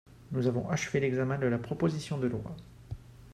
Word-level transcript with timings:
Nous 0.31 0.47
avons 0.47 0.67
achevé 0.67 0.99
l’examen 0.99 1.37
de 1.37 1.45
la 1.45 1.59
proposition 1.59 2.17
de 2.17 2.25
loi. 2.25 2.55